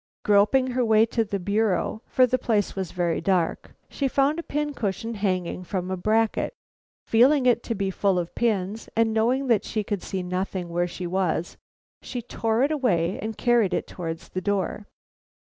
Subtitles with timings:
[0.25, 4.41] Groping her way to the bureau, for the place was very dark, she found a
[4.41, 6.55] pin cushion hanging from a bracket.
[7.05, 10.87] Feeling it to be full of pins, and knowing that she could see nothing where
[10.87, 11.55] she was,
[12.01, 14.87] she tore it away and carried it towards the door.